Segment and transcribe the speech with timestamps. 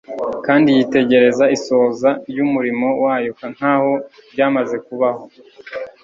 [0.45, 3.91] kandi yitegereza isoza ry'umurimo wayo nkaho
[4.33, 5.23] ryamaze kubaho.